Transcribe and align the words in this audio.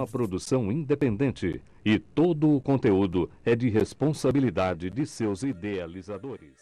uma 0.00 0.06
produção 0.06 0.72
independente 0.72 1.62
e 1.84 1.98
todo 1.98 2.56
o 2.56 2.60
conteúdo 2.60 3.30
é 3.44 3.54
de 3.54 3.68
responsabilidade 3.68 4.88
de 4.88 5.06
seus 5.06 5.42
idealizadores. 5.42 6.54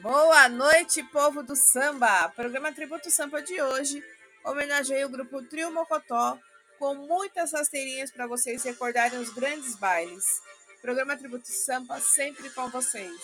Boa 0.00 0.48
noite, 0.48 1.04
povo 1.04 1.44
do 1.44 1.54
samba! 1.54 2.28
Programa 2.30 2.72
Tributo 2.72 3.08
Samba 3.10 3.40
de 3.40 3.62
hoje 3.62 4.02
homenageia 4.44 5.06
o 5.06 5.10
grupo 5.10 5.40
Trio 5.44 5.72
Mocotó 5.72 6.36
com 6.80 6.96
muitas 6.96 7.52
rasteirinhas 7.52 8.10
para 8.10 8.26
vocês 8.26 8.64
recordarem 8.64 9.20
os 9.20 9.32
grandes 9.32 9.76
bailes. 9.76 10.24
Programa 10.80 11.16
Tributo 11.16 11.46
Samba 11.46 12.00
sempre 12.00 12.50
com 12.50 12.68
vocês. 12.70 13.20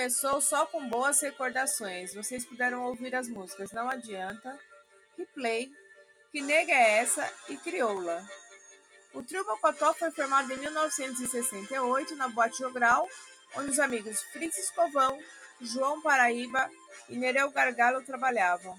Começou 0.00 0.40
só 0.40 0.64
com 0.64 0.88
boas 0.88 1.20
recordações. 1.20 2.14
Vocês 2.14 2.42
puderam 2.46 2.84
ouvir 2.84 3.14
as 3.14 3.28
músicas 3.28 3.70
Não 3.70 3.86
Adianta, 3.86 4.58
Replay, 5.18 5.70
Que 6.32 6.40
Nega 6.40 6.72
é 6.72 7.00
Essa 7.00 7.30
e 7.50 7.56
Crioula. 7.58 8.26
O 9.12 9.22
trio 9.22 9.44
Mocotó 9.44 9.92
foi 9.92 10.10
formado 10.10 10.50
em 10.50 10.56
1968 10.56 12.16
na 12.16 12.28
Boate 12.28 12.60
Jogral, 12.60 13.06
onde 13.56 13.72
os 13.72 13.78
amigos 13.78 14.22
Fritz 14.32 14.56
Escovão, 14.56 15.18
João 15.60 16.00
Paraíba 16.00 16.70
e 17.10 17.18
Nereu 17.18 17.50
Gargalo 17.50 18.02
trabalhavam. 18.02 18.74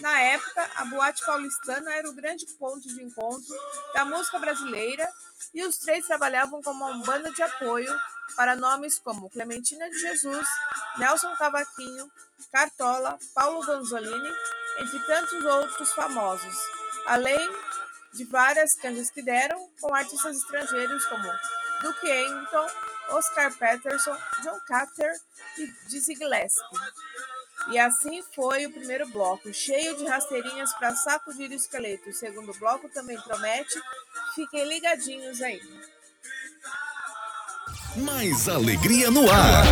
Na 0.00 0.20
época, 0.20 0.70
a 0.76 0.84
boate 0.84 1.24
paulistana 1.24 1.94
era 1.94 2.10
o 2.10 2.14
grande 2.14 2.44
ponto 2.58 2.86
de 2.86 3.02
encontro 3.02 3.56
da 3.94 4.04
música 4.04 4.38
brasileira 4.38 5.10
e 5.54 5.64
os 5.64 5.78
três 5.78 6.06
trabalhavam 6.06 6.60
como 6.60 6.84
uma 6.84 7.04
banda 7.06 7.30
de 7.32 7.42
apoio 7.42 7.90
para 8.36 8.56
nomes 8.56 8.98
como 8.98 9.30
Clementina 9.30 9.88
de 9.88 9.98
Jesus, 9.98 10.46
Nelson 10.98 11.34
Cavaquinho, 11.36 12.10
Cartola, 12.50 13.18
Paulo 13.34 13.64
Gonzolini, 13.64 14.32
entre 14.78 14.98
tantos 15.06 15.44
outros 15.44 15.92
famosos, 15.92 16.56
além 17.06 17.50
de 18.12 18.24
várias 18.24 18.74
canjas 18.74 19.10
que 19.10 19.22
deram 19.22 19.68
com 19.80 19.94
artistas 19.94 20.36
estrangeiros 20.36 21.04
como 21.06 21.24
Duke 21.82 22.06
Ellington, 22.06 22.66
Oscar 23.10 23.52
Peterson, 23.56 24.16
John 24.42 24.58
Carter 24.66 25.12
e 25.58 25.66
Dizzy 25.88 26.14
Gillespie. 26.14 26.78
E 27.68 27.78
assim 27.78 28.22
foi 28.34 28.66
o 28.66 28.72
primeiro 28.72 29.06
bloco, 29.08 29.52
cheio 29.52 29.96
de 29.96 30.04
rasteirinhas 30.04 30.72
para 30.74 30.94
sacudir 30.96 31.50
o 31.50 31.54
esqueleto. 31.54 32.10
O 32.10 32.12
segundo 32.12 32.52
bloco 32.54 32.88
também 32.88 33.20
promete. 33.20 33.80
Fiquem 34.34 34.64
ligadinhos 34.66 35.40
aí. 35.40 35.60
Mais 37.96 38.48
alegria 38.48 39.10
no 39.10 39.30
ar. 39.30 39.64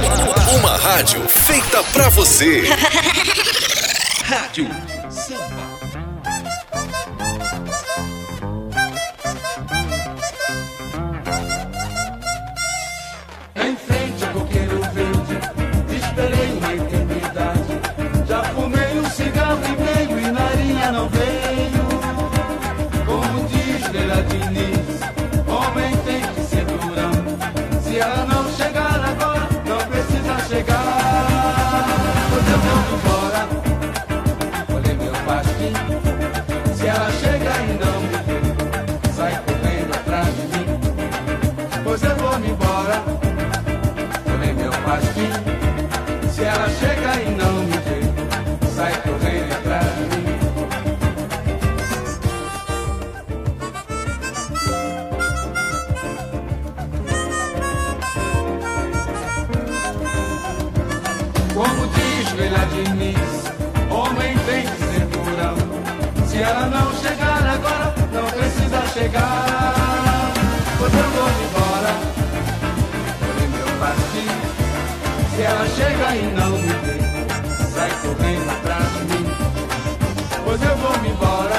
Uma 0.58 0.76
rádio 0.76 1.26
feita 1.26 1.82
pra 1.84 2.10
você. 2.10 2.62
rádio 4.24 4.68
Samba. 5.08 5.69
Chega 76.10 76.16
e 76.16 76.34
não 76.34 76.50
me 76.50 76.72
vê, 76.84 76.98
sai 77.72 77.90
correndo 78.02 78.50
atrás 78.50 78.92
de 78.92 79.02
mim. 79.14 79.26
Pois 80.44 80.62
eu 80.62 80.76
vou 80.76 80.98
me 80.98 81.08
embora. 81.10 81.56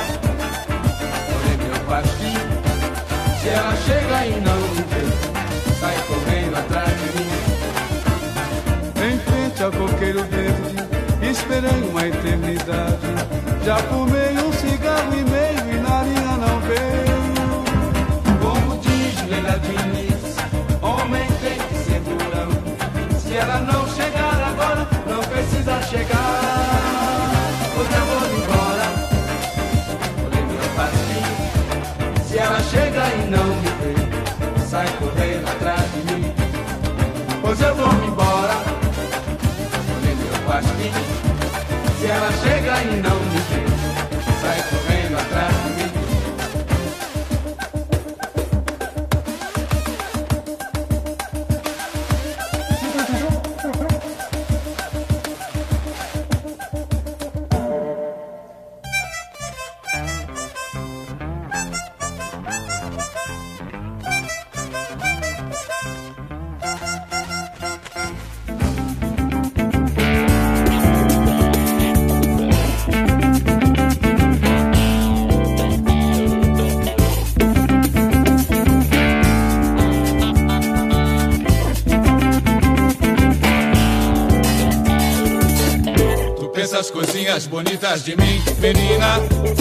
Olhei 1.35 1.57
meu 1.57 1.79
pastinho. 1.85 2.51
Se 3.41 3.49
ela 3.49 3.75
chega 3.77 4.25
e 4.25 4.41
não 4.41 4.57
me 4.57 4.83
vê, 4.91 5.05
sai 5.79 5.95
correndo 6.07 6.57
atrás 6.57 6.89
de 6.89 7.07
mim. 7.17 7.31
Em 9.07 9.19
frente 9.19 9.63
ao 9.63 9.71
coqueiro 9.71 10.23
verde, 10.25 10.75
esperei 11.21 11.89
uma 11.89 12.07
eternidade. 12.07 13.07
Já 13.63 13.77
fumei 13.77 14.37
um 14.37 14.51
cigarro 14.53 15.13
e 15.13 15.23
meio 15.23 15.75
e 15.75 15.79
na 15.79 16.03
linha 16.03 16.37
não 16.37 16.59
veio. 16.61 17.21
Como 18.41 18.77
diz 18.79 19.29
Leila 19.29 19.59
Diniz, 19.59 20.35
homem 20.81 21.27
tem 21.41 21.57
que 21.57 21.75
ser 21.75 22.01
durão. 22.01 22.51
Se 23.19 23.35
ela 23.37 23.59
não 23.59 23.80
chegar. 25.91 27.31
Pois 27.75 27.89
eu 27.91 28.05
vou 28.05 28.23
embora, 28.37 28.85
olhei 30.25 30.43
meu 30.45 30.67
pastinho. 30.73 31.33
Se 32.25 32.37
ela 32.37 32.61
chega 32.63 33.03
e 33.09 33.29
não 33.29 33.47
me 33.61 33.71
vê, 33.81 33.93
sai 34.65 34.87
correndo 34.99 35.49
atrás 35.49 35.83
de 35.91 36.13
mim. 36.13 36.33
Pois 37.41 37.59
eu 37.59 37.75
vou 37.75 37.91
me 37.93 38.07
embora, 38.07 38.55
olhei 39.97 40.15
meu 40.15 40.39
pastinho. 40.47 41.03
Se 41.99 42.07
ela 42.07 42.31
chega 42.41 42.83
e 42.83 43.01
não 43.01 43.19
me 43.19 43.39
vê, 43.49 43.70
bonitas 87.63 88.03
de 88.03 88.15
mim, 88.15 88.41
menina, 88.59 89.19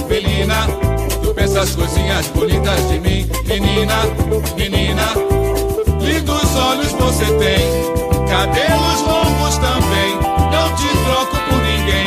menina. 0.09 0.67
Tu 1.23 1.35
pensas 1.35 1.77
coisinhas 1.77 2.27
bonitas 2.29 2.89
de 2.89 2.99
mim, 2.99 3.29
menina, 3.47 3.97
menina. 4.57 5.07
Lindos 6.01 6.57
olhos 6.57 6.93
você 6.93 7.27
tem, 7.27 7.69
cabelos 8.27 9.03
longos 9.03 9.59
também. 9.59 10.17
Não 10.51 10.75
te 10.77 10.89
troco 11.05 11.37
por 11.49 11.61
ninguém. 11.63 12.07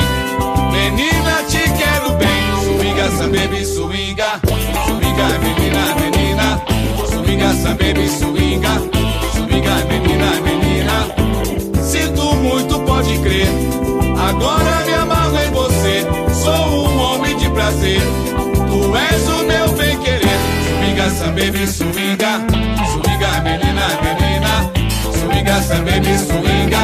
Menina, 0.71 1.43
te 1.47 1.61
quero 1.77 2.11
bem. 2.17 2.43
Swinga, 2.63 3.11
some 3.17 3.37
baby, 3.37 3.63
swinga. 3.63 4.39
Swinga, 4.87 5.27
menina, 5.39 5.95
menina. 5.95 6.61
Swinga, 7.07 7.53
some 7.53 7.75
baby, 7.75 8.09
swinga. 8.09 8.81
Swinga, 9.35 9.75
menina, 9.85 10.41
menina. 10.41 11.83
Sinto 11.83 12.35
muito, 12.35 12.79
pode 12.79 13.17
crer. 13.19 13.47
Agora 14.17 14.85
me 14.85 14.92
Tu 18.69 18.95
és 18.95 19.27
o 19.27 19.43
meu 19.43 19.67
bem 19.73 19.97
querer. 19.99 20.39
Swinga, 20.67 21.09
some 21.09 21.35
baby, 21.35 21.67
swinga. 21.67 22.33
Swinga, 22.93 23.41
menina, 23.43 23.87
menina. 24.03 24.71
Swinga, 25.11 25.61
some 25.61 25.85
baby, 25.85 26.17
swinga. 26.17 26.83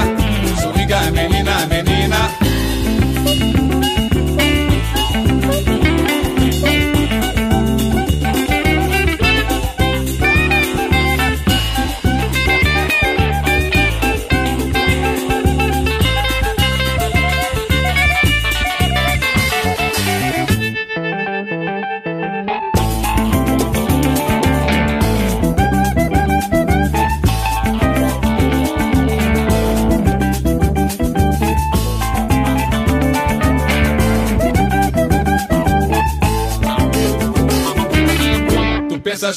Swinga, 0.61 1.11
menina, 1.11 1.65
menina. 1.67 2.49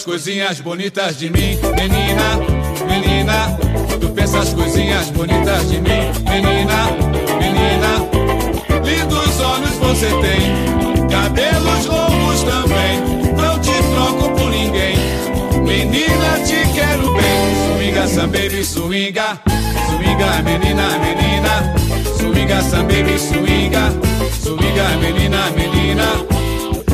Coisinhas 0.05 0.61
bonitas 0.61 1.19
de 1.19 1.31
mim, 1.31 1.59
menina, 1.77 2.38
menina. 2.87 3.59
Tu 4.01 4.09
pensas 4.11 4.53
coisinhas 4.55 5.11
bonitas 5.11 5.71
de 5.71 5.81
mim, 5.81 6.11
menina, 6.29 6.91
menina. 7.38 7.99
Lindos 8.85 9.41
olhos 9.41 9.75
você 9.79 10.07
tem, 10.07 11.09
cabelos 11.09 11.87
longos 11.87 12.43
também. 12.43 13.01
Não 13.37 13.59
te 13.61 13.73
troco 13.93 14.31
por 14.37 14.51
ninguém, 14.51 14.97
menina, 15.65 16.38
te 16.45 16.67
quero 16.75 17.12
bem. 17.15 17.77
Swinga, 17.77 18.09
some 18.09 18.29
baby, 18.29 18.65
swinga, 18.65 19.41
swinga, 19.88 20.43
menina, 20.43 20.88
menina. 20.99 21.75
Swinga, 22.19 22.62
some 22.62 22.85
baby, 22.85 23.19
swinga, 23.19 23.93
swinga, 24.43 24.97
menina, 25.01 25.51
menina. 25.51 26.05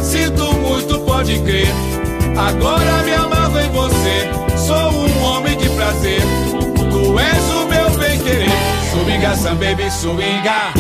Sinto 0.03 0.53
muito, 0.55 0.99
pode 1.01 1.39
crer. 1.41 1.98
Agora 2.39 3.03
me 3.03 3.13
amarro 3.15 3.59
em 3.59 3.69
você. 3.71 4.31
Sou 4.57 4.93
um 4.93 5.23
homem 5.25 5.57
de 5.59 5.69
prazer. 5.71 6.23
Tu 6.91 7.19
és 7.19 7.51
o 7.51 7.67
meu 7.67 7.91
bem 7.99 8.19
querer. 8.21 8.49
Swinga, 8.93 9.35
some 9.37 9.59
baby, 9.59 9.91
swinga. 9.91 10.73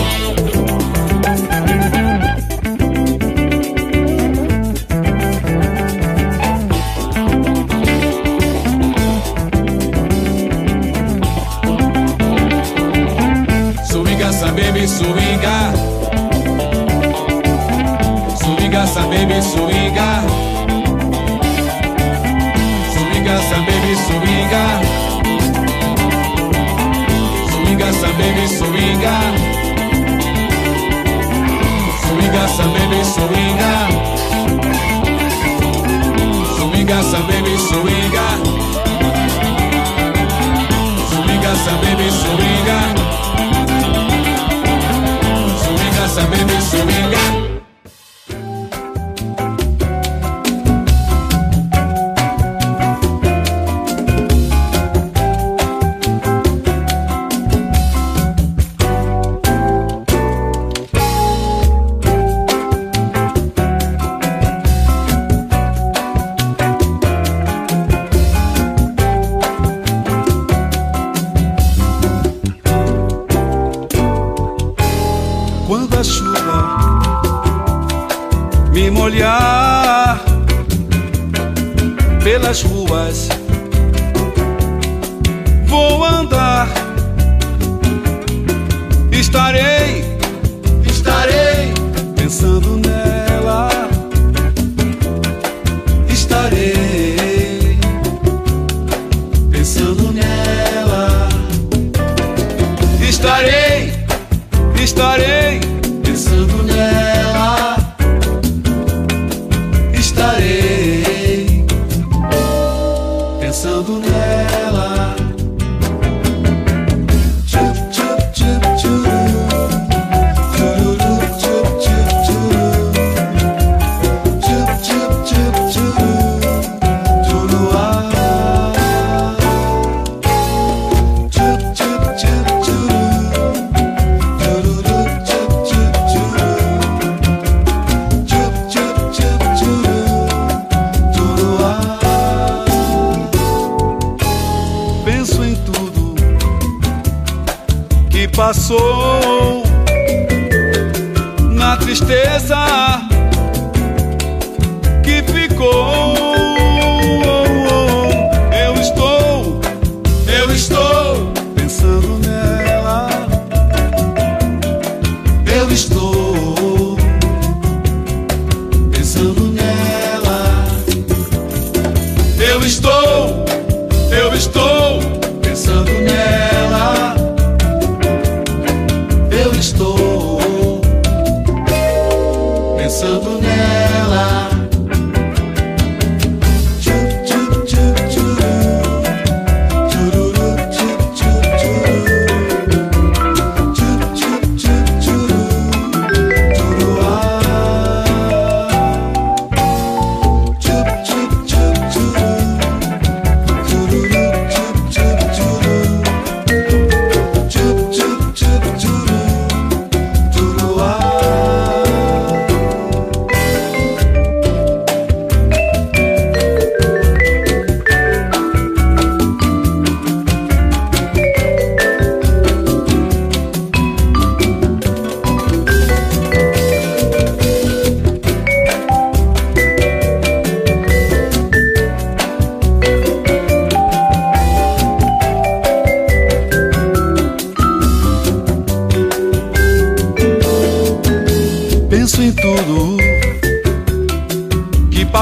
Swinga, 13.84 14.32
some 14.32 14.54
baby, 14.54 14.86
swinga. 14.86 15.72
Swinga, 18.36 18.86
some 18.86 19.10
baby. 19.10 19.42
Swinga, 19.42 20.47
baby, 23.88 24.00
swinga. 24.00 24.64
Swinga, 27.50 27.88
some 28.00 28.16
baby, 28.18 28.46
swinga. 28.58 29.14
Swinga, 32.04 32.48
some 32.56 32.72
baby, 32.74 33.00
swinga. 33.14 33.72
Swinga, 36.56 36.98
some 37.10 37.26
baby, 37.28 37.54
swinga. 37.68 38.26
Swinga, 41.10 41.52
some 41.64 41.80
baby, 41.80 42.08
swinga. 42.20 42.97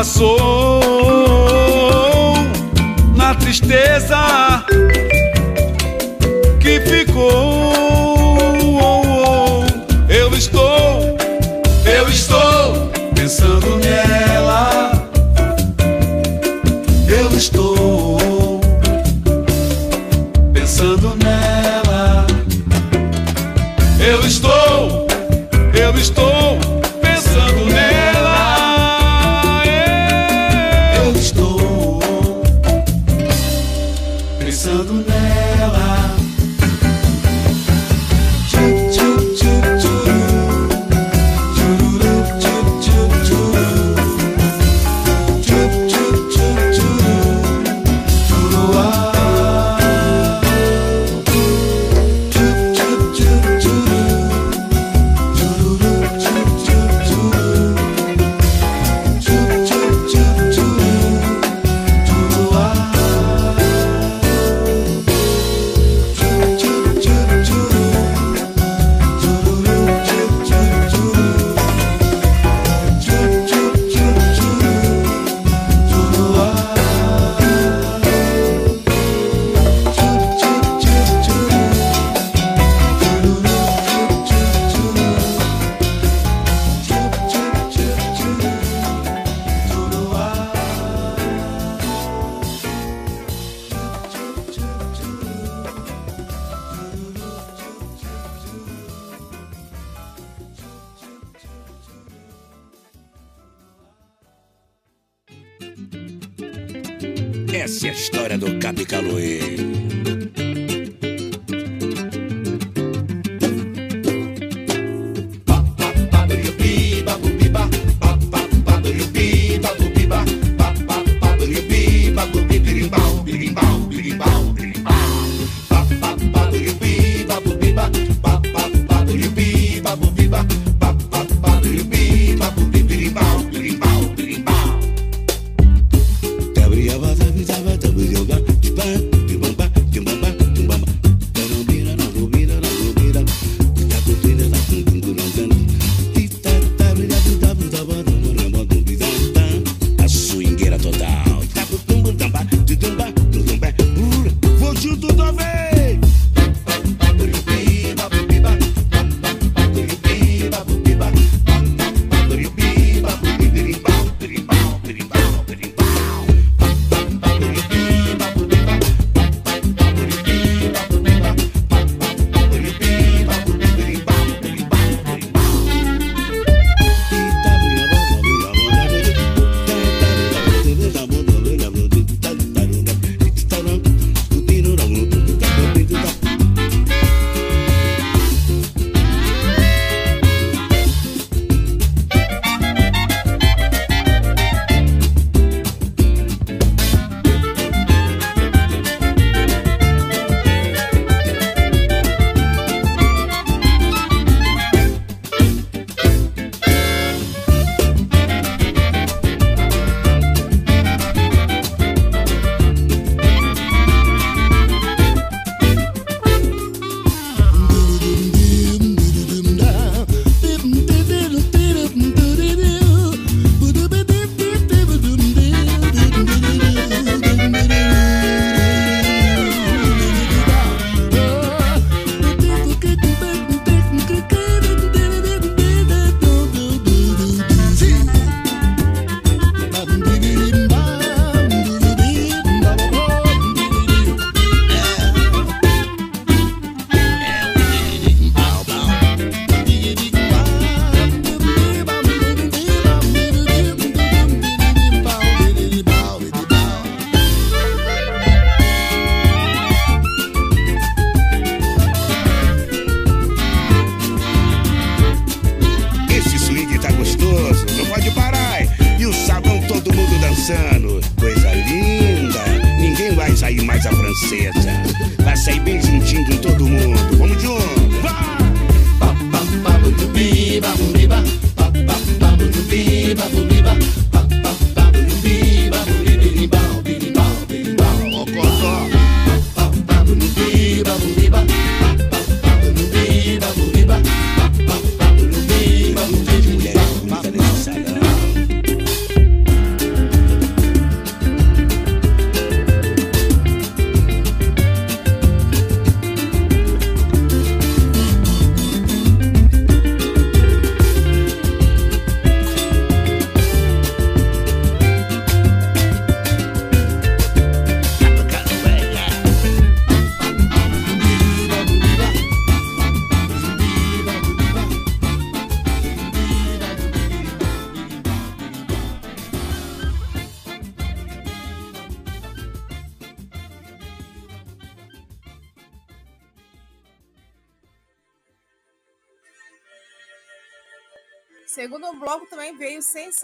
Passou 0.06 0.80
na 3.16 3.34
tristeza 3.34 4.64
que 6.60 6.80
ficou. 6.82 7.74
Eu 10.08 10.32
estou, 10.32 11.16
eu 11.84 12.08
estou 12.08 12.88
pensando 13.16 13.78
nela. 13.78 14.85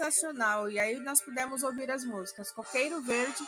Sensacional. 0.03 0.69
E 0.69 0.79
aí 0.79 0.99
nós 0.99 1.21
pudemos 1.21 1.63
ouvir 1.63 1.89
as 1.89 2.03
músicas 2.03 2.51
Coqueiro 2.51 3.01
Verde, 3.01 3.47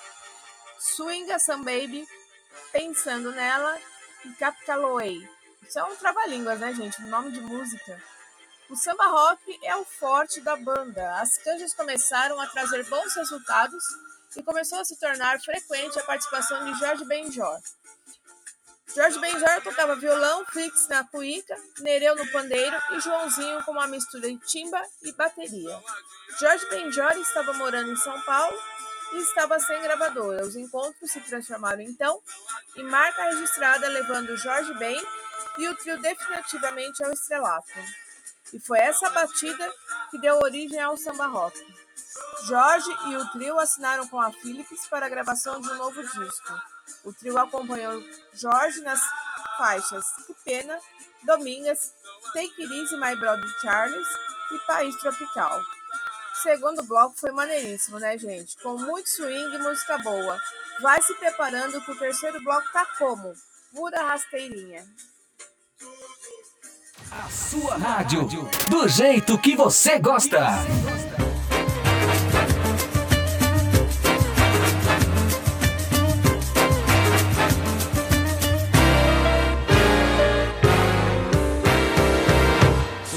Swinga 0.79 1.39
Some 1.39 1.65
Baby, 1.65 2.07
Pensando 2.71 3.31
Nela 3.31 3.77
e 4.23 4.33
Capitaloei. 4.33 5.27
Isso 5.67 5.79
é 5.79 5.83
um 5.83 5.95
trava-línguas, 5.95 6.59
né, 6.59 6.73
gente? 6.73 7.01
O 7.01 7.07
nome 7.07 7.31
de 7.31 7.41
música. 7.41 8.01
O 8.69 8.75
samba 8.75 9.05
rock 9.07 9.59
é 9.63 9.75
o 9.75 9.85
forte 9.85 10.41
da 10.41 10.55
banda. 10.55 11.19
As 11.19 11.37
canjas 11.37 11.73
começaram 11.73 12.39
a 12.39 12.47
trazer 12.47 12.83
bons 12.85 13.13
resultados 13.15 13.83
e 14.35 14.43
começou 14.43 14.79
a 14.79 14.85
se 14.85 14.99
tornar 14.99 15.39
frequente 15.39 15.99
a 15.99 16.03
participação 16.03 16.65
de 16.65 16.79
Jorge 16.79 17.05
Benjor. 17.05 17.59
Jorge 18.93 19.19
Benjor 19.19 19.61
tocava 19.63 19.95
violão, 19.95 20.45
Flix 20.45 20.87
na 20.87 21.03
cuíca, 21.03 21.55
Nereu 21.79 22.15
no 22.15 22.31
pandeiro 22.31 22.77
e 22.91 22.99
Joãozinho 22.99 23.63
com 23.63 23.71
uma 23.71 23.87
mistura 23.87 24.27
de 24.27 24.37
timba 24.39 24.81
e 25.01 25.11
bateria. 25.13 25.81
Jorge 26.39 26.65
Benjor 26.69 27.13
estava 27.17 27.53
morando 27.53 27.91
em 27.91 27.95
São 27.95 28.19
Paulo 28.21 28.57
e 29.13 29.17
estava 29.17 29.59
sem 29.59 29.81
gravadora. 29.81 30.43
Os 30.43 30.55
encontros 30.55 31.11
se 31.11 31.19
transformaram 31.21 31.81
então 31.81 32.21
em 32.75 32.83
marca 32.83 33.23
registrada, 33.23 33.87
levando 33.87 34.37
Jorge 34.37 34.73
Ben 34.75 35.01
e 35.57 35.67
o 35.67 35.75
trio 35.75 35.99
definitivamente 35.99 37.03
ao 37.03 37.11
estrelato. 37.11 37.71
E 38.53 38.59
foi 38.59 38.79
essa 38.79 39.09
batida 39.09 39.73
que 40.11 40.19
deu 40.19 40.37
origem 40.37 40.79
ao 40.79 40.95
samba 40.95 41.25
rock. 41.25 41.59
Jorge 42.45 42.89
e 43.07 43.17
o 43.17 43.31
trio 43.31 43.59
assinaram 43.59 44.07
com 44.07 44.19
a 44.19 44.31
Philips 44.31 44.87
para 44.87 45.07
a 45.07 45.09
gravação 45.09 45.59
de 45.59 45.69
um 45.69 45.75
novo 45.75 46.01
disco. 46.01 46.74
O 47.03 47.13
trio 47.13 47.37
acompanhou 47.37 48.03
Jorge 48.33 48.81
nas 48.81 48.99
faixas 49.57 50.05
Que 50.25 50.33
Pena, 50.43 50.77
Domingas, 51.23 51.93
Take 52.33 52.61
It 52.61 52.73
Easy 52.73 52.97
My 52.97 53.15
Brother 53.15 53.49
Charles 53.61 54.07
e 54.51 54.59
País 54.67 54.95
Tropical. 54.97 55.61
segundo 56.43 56.83
bloco 56.83 57.15
foi 57.17 57.31
maneiríssimo, 57.31 57.99
né, 57.99 58.17
gente? 58.17 58.55
Com 58.61 58.77
muito 58.77 59.09
swing 59.09 59.55
e 59.55 59.59
música 59.59 59.97
boa. 59.99 60.39
Vai 60.81 61.01
se 61.01 61.13
preparando 61.15 61.81
que 61.81 61.91
o 61.91 61.97
terceiro 61.97 62.43
bloco 62.43 62.71
tá 62.71 62.85
como? 62.97 63.33
Pura 63.73 64.03
rasteirinha. 64.03 64.85
A 67.11 67.29
sua 67.29 67.77
rádio, 67.77 68.27
do 68.69 68.87
jeito 68.87 69.37
que 69.37 69.55
você 69.55 69.97
gosta. 69.99 70.39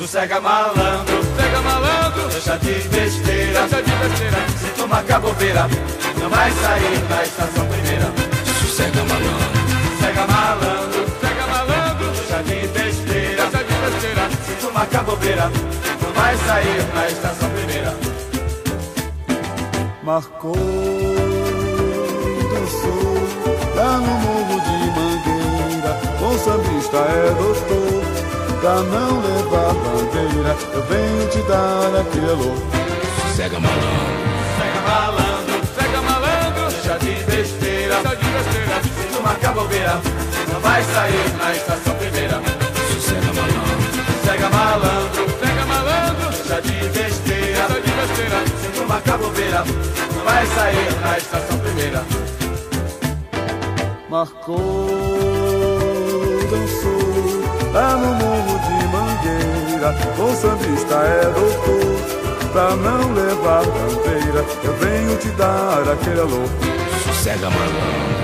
Sossega 0.08 0.40
malandro, 0.40 1.22
sossega 1.22 1.60
malandro, 1.60 2.28
deixa 2.28 2.56
de 2.56 2.72
besteira, 2.88 3.60
deixa 3.60 3.82
de 3.82 3.90
besteira. 3.90 4.38
Se 4.58 4.70
tu 4.70 4.88
marcar 4.88 5.20
bobeira, 5.20 5.68
não 6.18 6.30
vai 6.30 6.50
sair 6.50 6.98
da 7.10 7.22
estação 7.24 7.66
primeira. 7.66 8.10
Sossega 8.58 9.04
malandro. 9.04 9.58
Sossega 9.98 10.26
malandro, 10.26 11.04
sossega 11.10 11.46
malandro, 11.46 12.10
deixa 12.12 12.42
de 12.42 12.68
besteira, 12.68 13.42
deixa 13.48 13.64
de 13.64 13.74
besteira. 13.74 14.30
Se 14.46 14.52
tu 14.54 14.72
marcar 14.72 15.04
bobeira, 15.04 15.52
não 16.00 16.12
vai 16.14 16.36
sair 16.38 16.82
da 16.94 17.06
estação 17.06 17.50
primeira. 17.50 17.94
Marcou, 20.02 20.56
dançou, 22.54 23.28
lá 23.76 23.98
no 23.98 24.06
morro 24.06 24.58
de 24.58 24.78
Mangueira. 24.96 26.00
O 26.22 26.38
sambista 26.38 26.96
é 26.96 27.34
doutor, 27.34 27.97
pra 28.60 28.74
não 28.82 29.20
levar 29.20 29.74
bandeira. 29.74 30.56
Eu 30.72 30.82
venho 30.82 31.28
te 31.28 31.42
dar 31.42 31.94
alô. 32.30 32.54
Sossega 33.22 33.58
malandro. 33.60 34.28
Sossega 34.56 34.80
malandro, 34.86 35.66
sossega 35.66 36.02
malandro, 36.02 36.70
deixa 36.70 36.98
de 36.98 37.12
besteira, 37.24 37.94
deixa 38.02 38.16
de 38.16 38.24
besteira. 38.24 38.82
Se 38.82 39.04
tu 39.14 39.22
marcar 39.22 39.54
bobeira, 39.54 40.00
não 40.52 40.60
vai 40.60 40.82
sair 40.82 41.36
na 41.38 41.52
estação 41.54 41.94
primeira. 41.94 42.40
Sossega 42.92 43.32
malandro. 43.32 43.78
Sossega 44.20 44.48
malandro, 44.50 45.30
sossega 45.30 45.66
malandro, 45.66 46.30
deixa 46.30 46.60
de 46.62 46.88
besteira, 46.88 47.68
deixa 47.68 47.80
de 47.80 47.90
besteira. 47.90 48.38
Se 48.60 48.68
tu 48.74 48.86
marcar 48.86 49.18
bobeira, 49.18 49.64
não 50.14 50.24
vai 50.24 50.46
sair 50.46 51.00
na 51.00 51.18
estação 51.18 51.58
primeira. 51.58 52.04
Marcou, 54.10 54.56
dançou, 56.50 57.07
lá 57.78 57.96
no 57.96 58.12
morro 58.14 58.58
de 58.58 58.88
Mangueira. 58.88 59.94
O 60.18 60.34
sambista 60.34 60.96
é 60.96 61.24
doutor, 61.30 62.50
pra 62.52 62.74
não 62.74 63.12
levar 63.14 63.64
bandeira. 63.64 64.44
Eu 64.64 64.76
venho 64.78 65.16
te 65.18 65.28
dar 65.30 65.88
aquele 65.92 66.20
alô. 66.20 66.42
Sossega 67.04 67.48
malandro. 67.48 68.17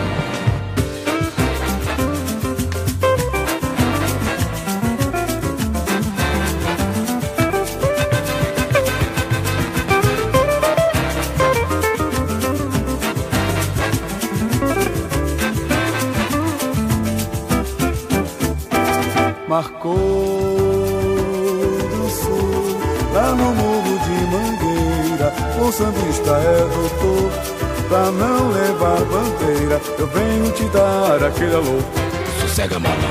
Eu 30.04 30.10
venho 30.10 30.52
te 30.52 30.64
dar 30.64 31.24
aquele 31.24 31.54
alô. 31.54 31.80
Sossega 32.38 32.78
malandro. 32.78 33.08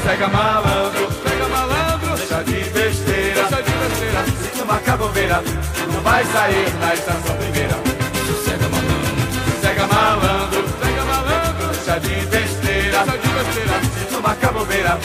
Sossega 0.00 0.28
malandro, 0.28 1.12
sossega 1.12 1.48
malandro, 1.48 2.16
deixa 2.16 2.42
de 2.42 2.70
besteira, 2.70 3.42
deixa 3.42 3.62
de 3.62 3.70
besteira. 3.70 4.24
Se 4.40 4.58
tu 4.58 4.64
marcar 4.64 4.96
bobeira, 4.96 5.42
não 5.92 6.00
vai 6.00 6.24
sair 6.24 6.72
na 6.80 6.94
estação 6.94 7.36
primeira. 7.36 7.74
Sossega 8.26 8.66
malandro. 8.70 9.12
Sossega 9.60 9.86
malandro, 9.86 10.64
sossega 10.70 11.04
malandro, 11.04 11.66
deixa 11.68 12.00
de 12.00 12.14
besteira, 12.24 13.04
deixa 13.04 13.18
de 13.18 13.28
besteira. 13.28 13.80
Se 13.82 14.04
tu 14.06 14.22
marcar 14.22 14.52
bobeira, 14.54 14.98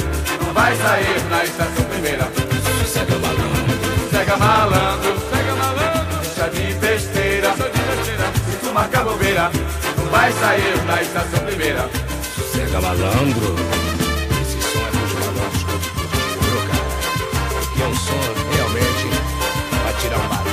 não 0.46 0.54
vai 0.54 0.76
sair 0.78 1.24
na 1.30 1.44
estação 1.44 1.84
primeira. 1.92 2.32
Sossega 2.80 3.16
malandro. 3.20 3.76
Sossega 4.00 4.38
malandro, 4.38 5.20
sossega 5.20 5.56
malandro, 5.56 6.18
deixa 6.22 6.50
de 6.52 6.74
besteira, 6.76 7.50
deixa 7.50 7.70
de 7.70 7.80
besteira. 7.80 8.32
Se 8.50 8.58
tu 8.66 8.74
marcar 8.74 9.04
bobeira, 9.04 9.52
vai 10.18 10.32
sair 10.34 10.84
na 10.86 11.00
estação 11.00 11.40
primeira. 11.46 11.88
Sossega 12.36 12.82
malandro. 12.82 13.56
Esse 14.42 14.60
som 14.64 14.80
é 14.80 14.90
pros 14.90 15.14
malandros 15.14 15.64
que 15.64 15.72
eu 15.72 15.80
te 15.80 15.90
curto, 15.92 16.18
viu, 16.42 16.60
cara? 16.68 16.88
Que 17.74 17.82
é 17.84 17.86
um 17.86 17.96
som 17.96 18.22
realmente 18.52 19.08
pra 19.70 19.92
tirar 20.02 20.18
um 20.18 20.28
barato. 20.28 20.48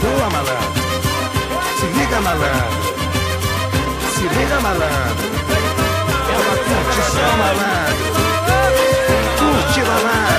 Tua, 0.00 0.28
malandro. 0.28 0.72
Se 1.78 1.86
liga, 1.98 2.20
malandro. 2.20 2.78
Se 4.14 4.22
liga, 4.22 4.60
malandro. 4.60 5.28
É 6.28 6.36
uma 6.42 6.56
curtição, 6.68 7.32
malandro. 7.38 8.04
Curte, 9.38 9.80
malandro. 9.80 10.33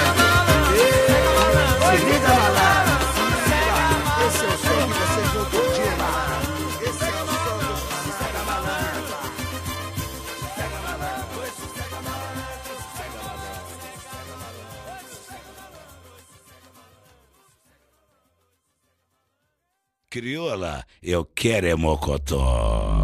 Crioula, 20.16 20.86
eu 21.03 21.26
quero 21.26 21.68
é 21.68 21.76
mocotó. 21.76 23.03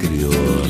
Crioula. 0.00 0.61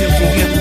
Uma 0.00 0.10
cinturinha 0.10 0.57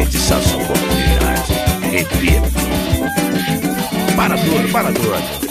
Essa 0.00 0.36
oportunidade. 0.36 1.52
Repito. 1.90 2.48
Para 4.14 4.36
tudo, 4.36 4.72
para 4.72 4.92
tudo. 4.92 5.48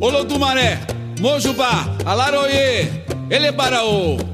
Olotumaré, 0.00 0.78
Mojubá, 1.20 1.96
Alaroye, 2.06 3.04
Elebaraô. 3.28 4.27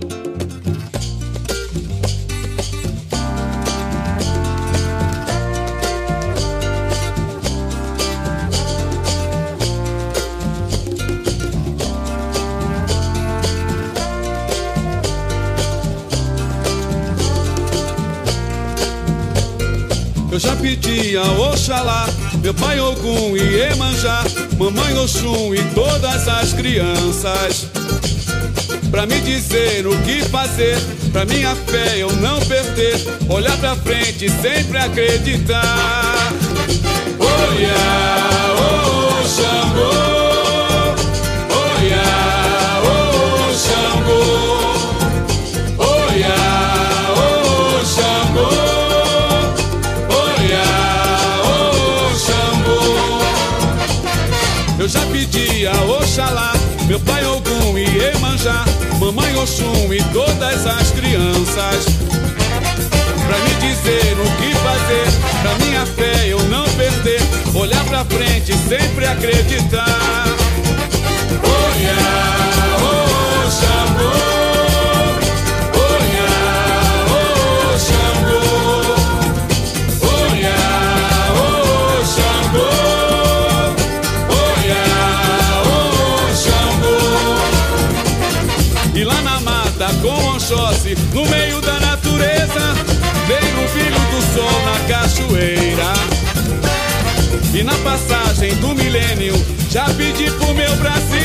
Oxalá, 21.22 22.08
meu 22.42 22.52
pai 22.54 22.80
Ogum 22.80 23.36
e 23.36 23.60
Emanjá, 23.72 24.24
mamãe 24.58 24.98
Oxum 24.98 25.54
e 25.54 25.62
todas 25.74 26.26
as 26.28 26.52
crianças. 26.52 27.66
Pra 28.90 29.06
me 29.06 29.20
dizer 29.20 29.86
o 29.86 29.96
que 30.02 30.22
fazer, 30.22 30.78
pra 31.12 31.24
minha 31.24 31.54
fé 31.54 31.98
eu 31.98 32.12
não 32.16 32.40
perder, 32.40 32.96
olhar 33.28 33.56
pra 33.58 33.76
frente 33.76 34.26
e 34.26 34.30
sempre 34.30 34.78
acreditar. 34.78 36.32
Olha, 37.18 38.33
Meu 56.86 57.00
pai 57.00 57.24
Ogum 57.24 57.78
e 57.78 57.84
Emanjá 58.14 58.64
Mamãe 59.00 59.34
Oxum 59.36 59.92
e 59.92 60.02
todas 60.12 60.66
as 60.66 60.90
crianças. 60.90 61.86
Pra 63.26 63.38
me 63.38 63.54
dizer 63.54 64.16
o 64.20 64.36
que 64.36 64.54
fazer 64.56 65.06
Pra 65.40 65.54
minha 65.64 65.86
fé 65.86 66.28
eu 66.28 66.42
não 66.44 66.64
perder 66.70 67.20
Olhar 67.54 67.84
pra 67.84 68.04
frente 68.04 68.52
e 68.52 68.68
sempre 68.68 69.06
acreditar. 69.06 70.26
Olha, 71.42 72.53
no 91.14 91.24
meio 91.26 91.60
da 91.60 91.78
natureza, 91.78 92.74
vem 93.28 93.64
o 93.64 93.68
filho 93.68 94.00
do 94.10 94.20
sol 94.34 94.64
na 94.64 94.80
cachoeira. 94.88 95.94
E 97.54 97.62
na 97.62 97.74
passagem 97.78 98.52
do 98.56 98.74
milênio, 98.74 99.34
já 99.70 99.84
pedi 99.84 100.28
pro 100.32 100.52
meu 100.54 100.74
Brasil 100.76 101.24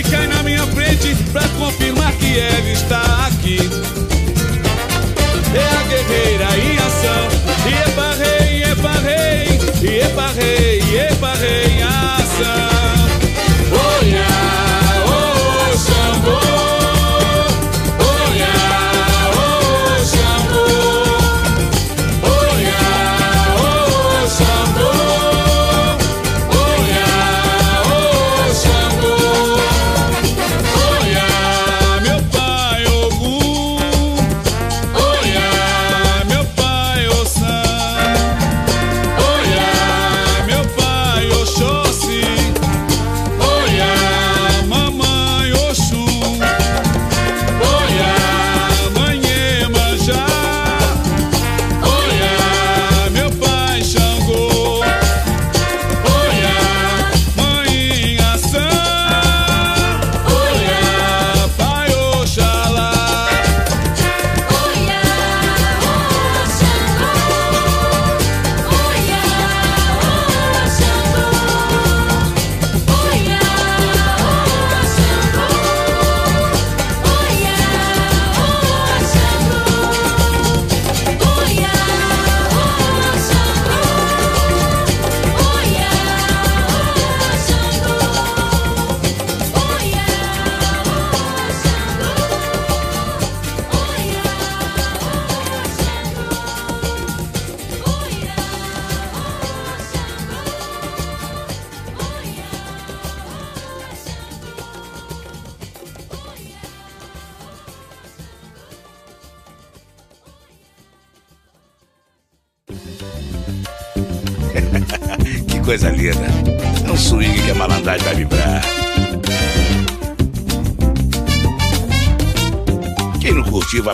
forte 0.00 0.10
cai 0.10 0.26
na 0.26 0.42
minha 0.42 0.66
frente 0.68 1.14
pra 1.32 1.49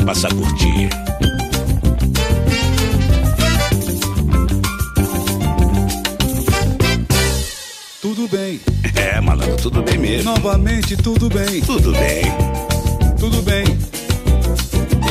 passar 0.06 0.30
a 0.30 0.34
curtir. 0.34 0.88
Tudo 8.00 8.28
bem, 8.28 8.60
É, 8.94 9.20
malandro, 9.20 9.56
tudo 9.56 9.82
bem 9.82 9.98
mesmo. 9.98 10.30
novamente 10.30 10.96
tudo 10.96 11.28
bem, 11.28 11.60
Tudo 11.62 11.92
bem. 11.92 12.22
tudo 13.18 13.42
bem. 13.42 13.64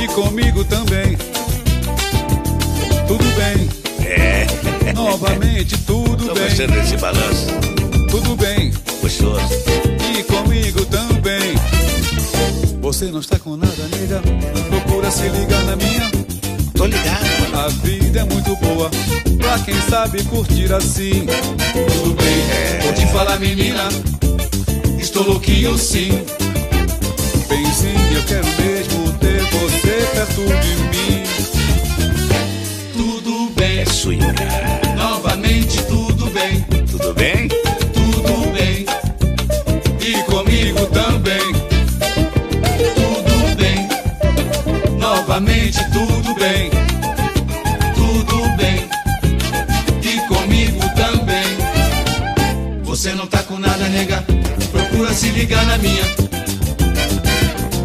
E 0.02 0.08
comigo 0.10 0.64
também. 0.66 1.18
Tudo 3.08 3.26
bem, 3.36 3.70
É. 4.08 4.46
novamente 4.94 5.78
tudo 5.80 6.28
Tô 6.28 6.34
bem, 6.34 6.44
gostando 6.44 6.72
desse 6.74 6.98
balanço. 6.98 7.48
tudo 8.10 8.36
bem. 8.38 8.72
Gostoso. 9.02 9.40
E 10.18 10.24
comigo 10.24 10.86
também. 10.86 11.56
Você 12.82 13.06
não 13.06 13.20
está 13.20 13.38
com 13.40 13.58
nada, 13.58 13.88
nega. 13.92 14.22
Procura 15.06 15.12
se 15.12 15.30
ligar 15.30 15.64
na 15.66 15.76
minha. 15.76 16.12
Tô 16.74 16.86
ligado. 16.86 17.26
A 17.54 17.68
vida 17.86 18.22
é 18.22 18.24
muito 18.24 18.56
boa. 18.56 18.90
Pra 19.38 19.60
quem 19.60 19.80
sabe 19.82 20.24
curtir 20.24 20.74
assim. 20.74 21.28
Tudo 21.74 22.16
bem, 22.16 22.82
vou 22.82 22.94
te 22.94 23.06
falar, 23.14 23.40
menina. 23.40 23.88
Estou 25.00 25.24
louquinho 25.24 25.78
sim. 25.78 26.10
Benzinho, 27.48 28.18
eu 28.18 28.24
quero 28.24 28.48
mesmo 28.62 29.14
ter 29.20 29.42
você 29.44 30.08
perto 30.14 30.42
de 30.42 30.76
mim. 30.90 31.24
Tudo 32.94 33.52
bem, 33.56 33.80
É 33.80 34.96
novamente 34.96 35.84
tudo 35.84 36.26
bem. 36.32 36.62
Tudo 36.90 37.14
bem? 37.14 37.48
Tudo 37.94 38.52
bem. 38.54 38.86
E 40.02 40.24
comigo 40.24 40.86
também. 40.88 41.05
Novamente 45.36 45.84
tudo 45.92 46.34
bem. 46.36 46.72
Tudo 47.94 48.56
bem. 48.56 48.88
E 50.02 50.28
comigo 50.30 50.80
também. 50.96 51.58
Você 52.84 53.14
não 53.14 53.28
tá 53.28 53.40
com 53.40 53.60
nada, 53.60 53.86
nega. 53.90 54.24
Procura 54.72 55.14
se 55.14 55.28
ligar 55.32 55.66
na 55.66 55.78
minha. 55.78 56.04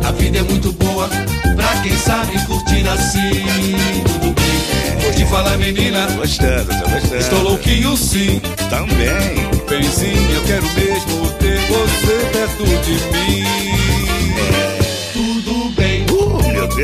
A 0.06 0.12
vida 0.12 0.38
é 0.38 0.42
muito 0.42 0.72
boa 0.74 1.08
pra 1.56 1.82
quem 1.82 1.98
sabe 1.98 2.38
curtir 2.46 2.86
assim. 2.86 3.42
Tudo 4.04 4.32
bem. 4.32 5.00
Vou 5.02 5.12
te 5.12 5.26
falar, 5.26 5.58
menina. 5.58 6.06
Gostando, 6.12 6.66
tô 6.66 6.88
gostando. 6.88 7.16
Estou 7.16 7.42
louquinho 7.42 7.96
sim. 7.96 8.40
Também. 8.70 9.50
Benzinho, 9.68 10.30
eu 10.36 10.42
quero 10.44 10.66
mesmo 10.74 11.28
ter 11.40 11.58
você 11.66 12.30
perto 12.32 12.64
de 12.84 12.92
mim. 13.18 13.79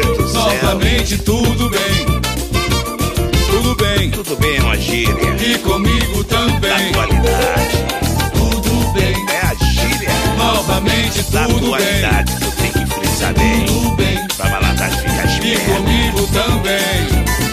Novamente 0.04 1.18
tudo 1.18 1.70
bem. 1.70 2.06
Tudo 3.50 3.74
bem, 3.76 4.10
Tudo 4.10 4.36
bem, 4.36 4.56
é 4.56 4.62
uma 4.62 4.76
gíria. 4.76 5.36
e 5.40 5.58
comigo 5.58 6.22
Da 6.24 6.36
também. 6.36 6.90
atualidade. 6.90 7.84
Tudo 8.34 8.92
bem, 8.92 9.14
É 9.30 9.40
a 9.46 9.54
gíria 9.64 10.10
novamente 10.36 11.22
da 11.30 11.44
tudo 11.46 11.60
bem. 11.60 11.74
atualidade. 11.74 12.32
Tu 12.40 12.50
tem 12.52 12.70
que 12.72 12.86
frisar 12.94 13.34
bem. 13.34 13.64
Tudo 13.66 13.90
bem, 13.96 14.26
Pra 14.36 14.50
malandragem 14.50 14.98
ficar 14.98 15.46
e 15.46 15.58
comigo 15.60 16.26
também. 16.28 17.45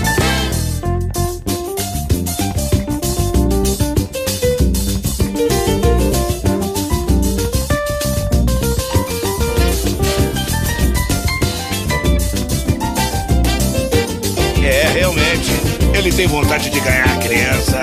Ele 16.04 16.12
tem 16.12 16.28
vontade 16.28 16.70
de 16.70 16.82
ganhar 16.82 17.06
a 17.06 17.16
criança. 17.16 17.82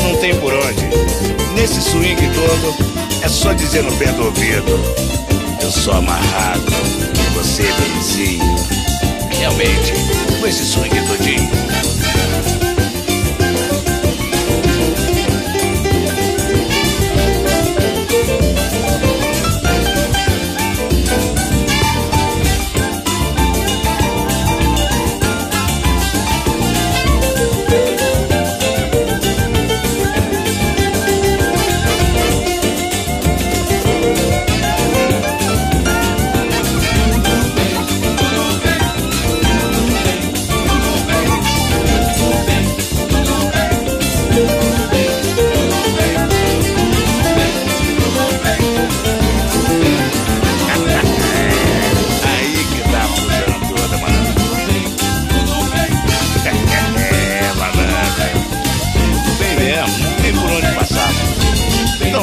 Não 0.00 0.16
tem 0.18 0.32
por 0.36 0.54
onde. 0.54 0.86
Nesse 1.56 1.82
swing 1.82 2.14
todo, 2.14 2.76
é 3.20 3.28
só 3.28 3.52
dizer 3.52 3.82
no 3.82 3.90
pé 3.96 4.12
do 4.12 4.26
ouvido. 4.26 4.78
Eu 5.60 5.72
sou 5.72 5.92
amarrado. 5.92 6.70
Você, 7.34 7.64
benzinho. 7.64 8.44
Realmente, 9.40 9.92
com 10.38 10.46
esse 10.46 10.64
swing 10.64 10.94
todinho. 11.08 11.50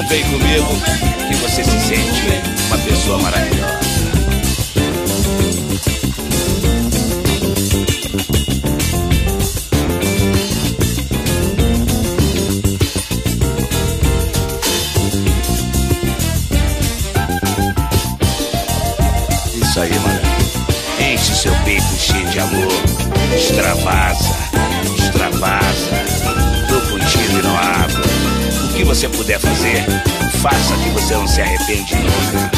Vem 0.10 0.24
comigo 0.24 0.68
que 1.28 1.36
você 1.36 1.64
se 1.64 1.80
sente 1.82 2.42
uma 2.68 2.80
pessoa 2.80 3.20
maravilhosa. 3.20 4.09
Você 29.00 29.08
puder 29.08 29.40
fazer, 29.40 29.86
faça 30.42 30.76
que 30.76 30.90
você 30.90 31.14
não 31.14 31.26
se 31.26 31.40
arrepende 31.40 31.96
nunca. 31.96 32.52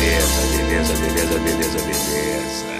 Beleza, 0.00 0.40
beleza, 0.56 0.94
beleza, 0.94 1.38
beleza, 1.38 1.78
beleza. 1.80 2.73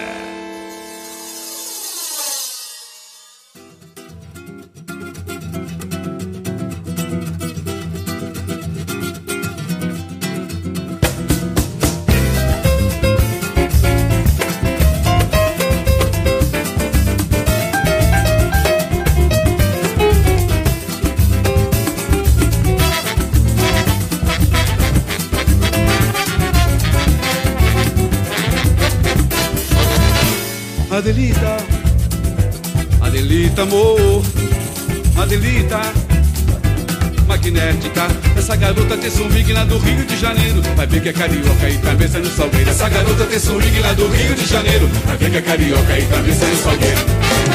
Que 41.05 41.09
é 41.09 41.13
carioca 41.13 41.69
e 41.69 42.07
sai 42.07 42.21
no 42.21 42.31
salgueiro. 42.31 42.67
Essa 42.67 42.89
garota 42.89 43.25
tem 43.25 43.37
swing 43.37 43.79
lá 43.79 43.93
do 43.93 44.07
Rio 44.07 44.33
de 44.33 44.47
Janeiro. 44.47 44.89
Vai 45.05 45.17
ver 45.17 45.29
que 45.29 45.37
é 45.37 45.41
carioca 45.43 45.99
e 45.99 46.33
sai 46.33 46.49
no 46.49 46.57
salgueiro. 46.63 46.97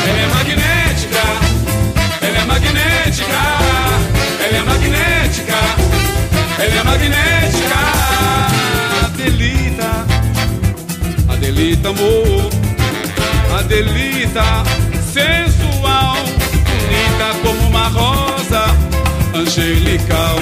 Ela 0.07 0.21
é 0.21 0.27
magnética, 0.29 1.23
ela 2.23 2.39
é 2.39 2.45
magnética, 2.45 3.41
ela 4.45 4.57
é 4.57 4.63
magnética, 4.63 5.59
ela 6.61 6.75
é 6.75 6.85
magnética. 6.85 7.81
Adelita, 9.05 10.07
Adelita, 11.29 11.89
amor. 11.89 12.51
Adelita, 13.59 14.45
sensual, 15.13 16.17
bonita 16.23 17.35
como 17.43 17.67
uma 17.67 17.89
rosa, 17.89 18.65
angelical, 19.35 20.39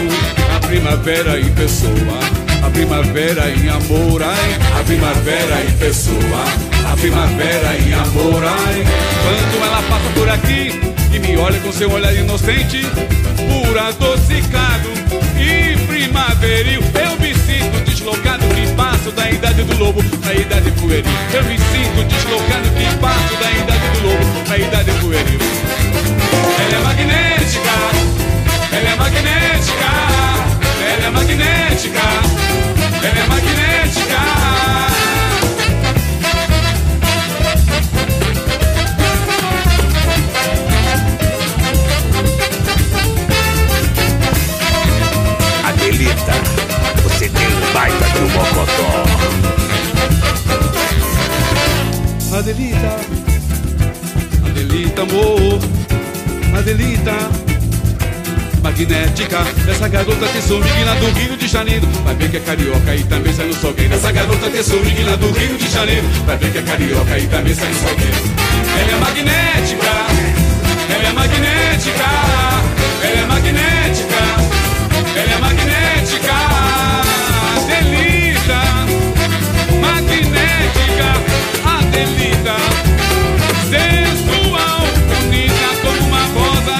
a 0.54 0.66
primavera 0.66 1.40
em 1.40 1.50
pessoa, 1.54 2.47
a 2.68 2.70
primavera 2.70 3.50
em 3.50 3.68
amor, 3.70 4.22
ai, 4.22 4.58
a 4.78 4.84
primavera 4.84 5.64
em 5.66 5.72
pessoa, 5.78 6.44
a 6.92 6.96
primavera 6.96 7.74
em 7.78 7.94
amor, 7.94 8.44
ai. 8.44 8.84
Quando 9.22 9.64
ela 9.64 9.82
passa 9.88 10.10
por 10.14 10.28
aqui 10.28 10.78
e 11.10 11.18
me 11.18 11.36
olha 11.38 11.58
com 11.60 11.72
seu 11.72 11.90
olhar 11.90 12.14
inocente, 12.14 12.82
puro 13.48 13.80
adocicado 13.80 14.90
e 15.40 15.78
primaveril, 15.86 16.82
eu 16.82 17.16
me 17.18 17.34
sinto 17.34 17.82
deslocado 17.86 18.46
que 18.48 18.70
passo 18.74 19.10
da 19.12 19.30
idade 19.30 19.62
do 19.62 19.78
lobo, 19.78 20.02
da 20.02 20.34
idade 20.34 20.70
pueril. 20.72 21.04
Eu 21.32 21.44
me 21.44 21.58
sinto 21.58 22.04
deslocado 22.06 22.68
que 22.76 22.98
passo 22.98 23.34
da 23.36 23.50
idade 23.50 23.88
do 23.94 24.08
lobo, 24.08 24.48
da 24.48 24.58
idade 24.58 24.90
pueril. 25.00 25.40
Ela 26.60 26.76
é 26.76 26.80
magnética, 26.84 27.72
ela 28.72 28.88
é 28.90 28.96
magnética, 28.96 30.47
é 31.08 31.10
magnética, 31.10 32.00
ela 33.02 33.18
é 33.18 33.26
magnética. 33.28 34.18
Adelita, 45.64 46.32
você 47.02 47.28
tem 47.30 47.46
um 47.46 47.72
baita 47.72 48.04
de 48.10 48.18
um 48.18 48.28
mocotó. 48.28 48.88
Adelita, 52.38 52.96
Adelita, 54.46 55.02
amor, 55.02 55.58
Adelita, 56.58 57.37
magnética. 58.68 59.38
Essa 59.66 59.88
garota 59.88 60.26
tem 60.26 60.42
swing 60.42 60.84
lá 60.84 60.94
do 60.94 61.06
Rio 61.18 61.36
de 61.36 61.48
Janeiro. 61.48 61.86
Vai 62.04 62.14
ver 62.16 62.30
que 62.30 62.36
é 62.36 62.40
carioca 62.40 62.94
e 62.94 63.02
também 63.04 63.32
sai 63.32 63.46
no 63.46 63.54
salgueiro. 63.54 63.94
Essa 63.94 64.12
garota 64.12 64.50
tem 64.50 64.62
swing 64.62 65.02
lá 65.04 65.16
do 65.16 65.30
Rio 65.32 65.56
de 65.56 65.68
Janeiro. 65.68 66.06
Vai 66.26 66.36
ver 66.36 66.52
que 66.52 66.58
é 66.58 66.62
carioca 66.62 67.18
e 67.18 67.26
também 67.28 67.54
sai 67.54 67.68
no 67.68 67.74
salgueiro. 67.74 68.16
Ela 68.78 68.92
é 68.92 68.96
magnética, 69.00 69.86
ela 70.90 71.08
é 71.08 71.12
magnética, 71.12 72.10
ela 73.02 73.20
é 73.20 73.26
magnética, 73.26 74.22
ela 75.16 75.32
é 75.32 75.38
magnética. 75.38 76.34
Adelita, 77.56 78.60
magnética, 79.80 81.08
Adelita, 81.64 82.56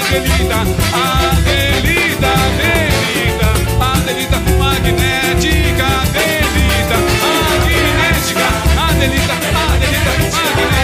Adelita, 0.09 0.65
Adelita, 0.91 2.31
Adelita, 2.33 3.49
Adelita, 3.79 4.39
magnética, 4.57 5.87
Adelita, 6.01 6.97
magnética, 7.21 8.47
Adelita, 8.89 9.35
Adelita, 9.53 10.11
magnética, 10.33 10.78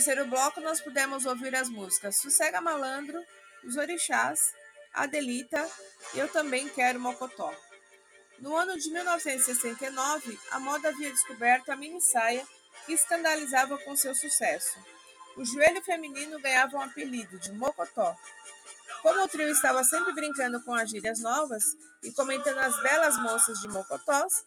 Terceiro 0.00 0.24
bloco, 0.24 0.62
nós 0.62 0.80
pudemos 0.80 1.26
ouvir 1.26 1.54
as 1.54 1.68
músicas 1.68 2.16
Sossega 2.16 2.58
Malandro, 2.58 3.22
Os 3.62 3.76
Orixás, 3.76 4.54
Adelita 4.94 5.70
e 6.14 6.18
Eu 6.18 6.26
Também 6.26 6.66
Quero 6.70 6.98
Mocotó. 6.98 7.54
No 8.38 8.56
ano 8.56 8.78
de 8.78 8.90
1969, 8.90 10.40
a 10.52 10.58
moda 10.58 10.88
havia 10.88 11.10
descoberto 11.10 11.70
a 11.70 11.76
mini 11.76 12.00
saia 12.00 12.48
que 12.86 12.94
escandalizava 12.94 13.76
com 13.76 13.94
seu 13.94 14.14
sucesso. 14.14 14.78
O 15.36 15.44
joelho 15.44 15.82
feminino 15.82 16.40
ganhava 16.40 16.78
um 16.78 16.80
apelido 16.80 17.38
de 17.38 17.52
Mocotó. 17.52 18.16
Como 19.02 19.22
o 19.22 19.28
trio 19.28 19.48
estava 19.48 19.84
sempre 19.84 20.14
brincando 20.14 20.62
com 20.62 20.72
as 20.72 20.88
gírias 20.88 21.20
novas 21.20 21.76
e 22.02 22.10
comentando 22.12 22.56
as 22.60 22.80
belas 22.80 23.18
moças 23.18 23.60
de 23.60 23.68
Mocotós, 23.68 24.46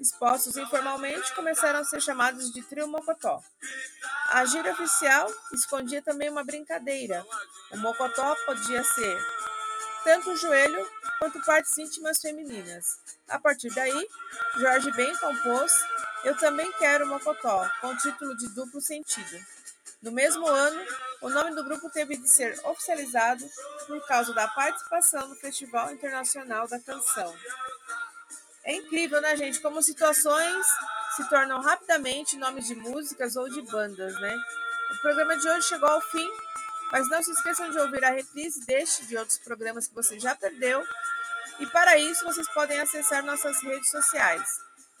expostos 0.00 0.56
informalmente, 0.56 1.34
começaram 1.34 1.80
a 1.80 1.84
ser 1.84 2.00
chamados 2.00 2.52
de 2.52 2.62
trio 2.62 2.88
mocotó. 2.88 3.42
A 4.30 4.44
gíria 4.44 4.72
oficial 4.72 5.32
escondia 5.52 6.02
também 6.02 6.30
uma 6.30 6.44
brincadeira. 6.44 7.26
O 7.72 7.76
mocotó 7.78 8.34
podia 8.46 8.84
ser 8.84 9.18
tanto 10.04 10.30
o 10.30 10.36
joelho 10.36 10.88
quanto 11.18 11.40
partes 11.44 11.76
íntimas 11.76 12.20
femininas. 12.20 12.98
A 13.28 13.38
partir 13.38 13.68
daí, 13.74 14.08
Jorge 14.56 14.90
Ben 14.92 15.14
compôs 15.16 15.72
Eu 16.24 16.36
Também 16.36 16.70
Quero 16.72 17.06
Mocotó, 17.06 17.68
com 17.80 17.96
título 17.96 18.36
de 18.36 18.48
duplo 18.54 18.80
sentido. 18.80 19.38
No 20.00 20.12
mesmo 20.12 20.46
ano, 20.46 20.80
o 21.20 21.28
nome 21.28 21.54
do 21.54 21.64
grupo 21.64 21.90
teve 21.90 22.16
de 22.16 22.28
ser 22.28 22.58
oficializado 22.64 23.44
por 23.86 24.06
causa 24.06 24.32
da 24.32 24.46
participação 24.46 25.26
no 25.28 25.34
Festival 25.34 25.92
Internacional 25.92 26.68
da 26.68 26.78
Canção. 26.78 27.34
É 28.68 28.76
incrível, 28.76 29.20
né, 29.22 29.34
gente? 29.34 29.60
Como 29.60 29.82
situações 29.82 30.66
se 31.16 31.26
tornam 31.30 31.58
rapidamente 31.58 32.36
nomes 32.36 32.66
de 32.66 32.74
músicas 32.74 33.34
ou 33.34 33.48
de 33.48 33.62
bandas, 33.62 34.12
né? 34.20 34.36
O 34.92 34.98
programa 35.00 35.38
de 35.38 35.48
hoje 35.48 35.68
chegou 35.68 35.88
ao 35.88 36.02
fim, 36.02 36.30
mas 36.92 37.08
não 37.08 37.22
se 37.22 37.30
esqueçam 37.30 37.70
de 37.70 37.78
ouvir 37.78 38.04
a 38.04 38.10
reprise 38.10 38.66
deste 38.66 39.04
e 39.04 39.06
de 39.06 39.16
outros 39.16 39.38
programas 39.38 39.86
que 39.86 39.94
você 39.94 40.20
já 40.20 40.34
perdeu. 40.34 40.84
E 41.58 41.66
para 41.68 41.96
isso, 41.96 42.26
vocês 42.26 42.46
podem 42.50 42.78
acessar 42.78 43.24
nossas 43.24 43.58
redes 43.62 43.88
sociais 43.88 44.42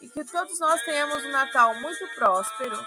e 0.00 0.08
que 0.08 0.24
todos 0.24 0.58
nós 0.58 0.80
tenhamos 0.82 1.22
um 1.24 1.30
Natal 1.30 1.74
muito 1.80 2.06
próspero. 2.14 2.86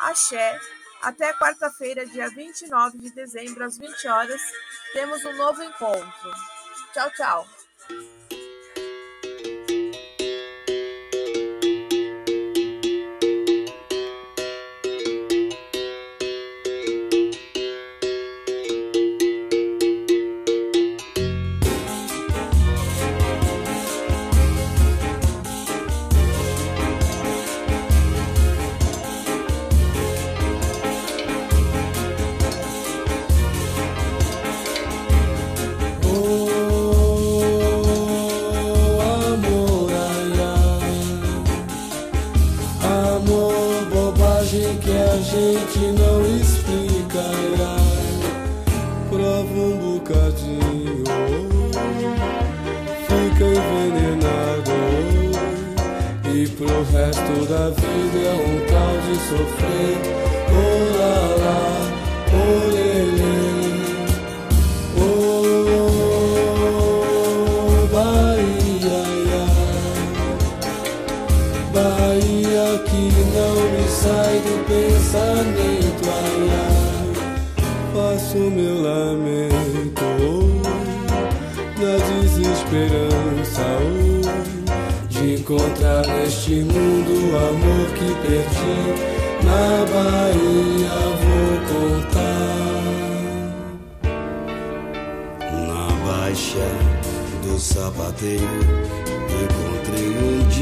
Axé. 0.00 0.58
Até 1.02 1.32
quarta-feira, 1.32 2.06
dia 2.06 2.28
29 2.30 2.96
de 2.96 3.10
dezembro, 3.10 3.64
às 3.64 3.76
20 3.76 4.06
horas, 4.06 4.40
temos 4.92 5.24
um 5.24 5.36
novo 5.36 5.60
encontro. 5.62 6.32
Tchau, 6.92 7.10
tchau. 7.10 7.46